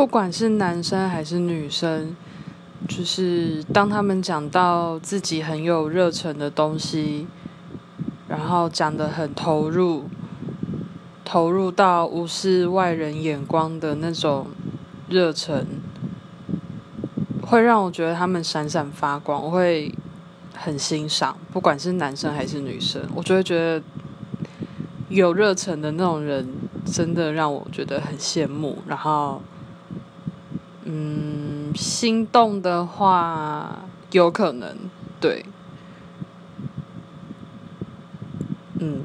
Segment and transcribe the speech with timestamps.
[0.00, 2.16] 不管是男生还是女生，
[2.88, 7.26] 就是当他们讲到自己很有热忱的东西，
[8.26, 10.04] 然后讲的很投入，
[11.22, 14.46] 投入到无视外人眼光的那种
[15.10, 15.66] 热忱，
[17.42, 19.94] 会让我觉得他们闪闪发光，我会
[20.54, 23.82] 很欣赏，不管是男生还是女生，我就会觉得
[25.10, 26.48] 有热忱的那种人，
[26.86, 29.42] 真的让我觉得很羡慕，然后。
[30.84, 33.76] 嗯，心动的话
[34.12, 34.74] 有可能，
[35.20, 35.44] 对，
[38.78, 39.02] 嗯。